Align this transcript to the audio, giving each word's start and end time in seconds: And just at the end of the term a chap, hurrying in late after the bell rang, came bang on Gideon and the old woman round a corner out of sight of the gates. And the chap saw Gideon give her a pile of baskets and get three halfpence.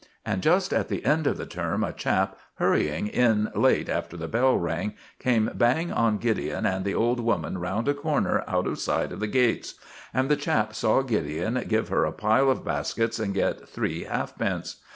And 0.25 0.41
just 0.41 0.73
at 0.73 0.87
the 0.89 1.05
end 1.05 1.27
of 1.27 1.37
the 1.37 1.45
term 1.45 1.83
a 1.83 1.93
chap, 1.93 2.35
hurrying 2.55 3.05
in 3.05 3.51
late 3.53 3.87
after 3.87 4.17
the 4.17 4.27
bell 4.27 4.57
rang, 4.57 4.95
came 5.19 5.51
bang 5.53 5.91
on 5.91 6.17
Gideon 6.17 6.65
and 6.65 6.83
the 6.83 6.95
old 6.95 7.19
woman 7.19 7.59
round 7.59 7.87
a 7.87 7.93
corner 7.93 8.43
out 8.47 8.65
of 8.65 8.79
sight 8.79 9.11
of 9.11 9.19
the 9.19 9.27
gates. 9.27 9.75
And 10.11 10.27
the 10.27 10.35
chap 10.35 10.73
saw 10.73 11.03
Gideon 11.03 11.63
give 11.67 11.89
her 11.89 12.03
a 12.05 12.11
pile 12.13 12.49
of 12.49 12.65
baskets 12.65 13.19
and 13.19 13.31
get 13.31 13.69
three 13.69 14.05
halfpence. 14.05 14.77